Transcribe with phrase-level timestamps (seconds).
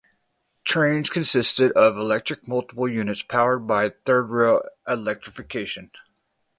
[0.63, 5.91] Trains consisted of electric multiple units powered by third rail electrification.